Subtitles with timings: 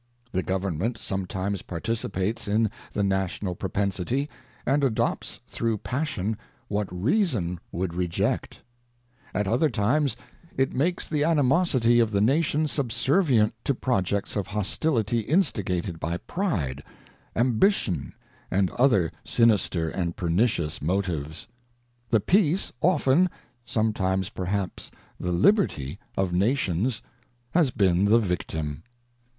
[0.01, 4.27] ŌĆö The Government sometimes participates in the national propensity,
[4.65, 6.39] and adopts through pas sion
[6.69, 8.55] what reason would reject;
[9.35, 10.17] ŌĆö at other times,
[10.57, 16.81] it makes the animosity of the Nation subservient to projects of hostility instigated by pride,
[17.35, 18.15] ambition,
[18.49, 21.43] and other sinister and pernicious motives.
[21.43, 23.29] ŌĆö The peace often,
[23.67, 24.89] some times perhaps
[25.19, 27.03] the Liberty, of Nations
[27.51, 28.81] has been the victim.